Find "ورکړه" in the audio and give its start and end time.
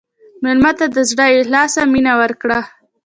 2.21-2.59